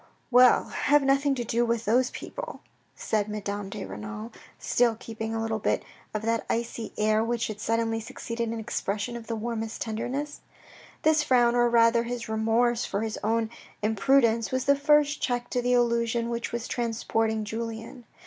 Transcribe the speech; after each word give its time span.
"Well, 0.31 0.69
have 0.69 1.03
nothing 1.03 1.35
to 1.35 1.43
do 1.43 1.63
with 1.63 1.85
those 1.85 2.09
people," 2.09 2.61
said 2.95 3.29
Madame 3.29 3.69
de 3.69 3.85
Renal, 3.85 4.31
still 4.57 4.95
keeping 4.95 5.35
a 5.35 5.39
little 5.39 5.61
of 6.15 6.21
that 6.23 6.45
icy 6.49 6.91
air 6.97 7.23
which 7.23 7.45
had 7.45 7.59
suddenly 7.61 7.99
succeeded 7.99 8.49
an 8.49 8.59
expression 8.59 9.15
of 9.15 9.27
the 9.27 9.35
warmest 9.35 9.79
tenderness. 9.79 10.41
This 11.03 11.21
frown, 11.21 11.55
or 11.55 11.69
rather 11.69 12.01
his 12.01 12.27
remorse 12.27 12.83
for 12.83 13.01
his 13.01 13.19
own 13.23 13.51
imprudence, 13.83 14.51
was 14.51 14.65
the 14.65 14.75
first 14.75 15.21
check 15.21 15.51
to 15.51 15.61
the 15.61 15.73
illusion 15.73 16.29
which 16.29 16.51
was 16.51 16.67
transporting' 16.67 17.45
Julien. 17.45 18.03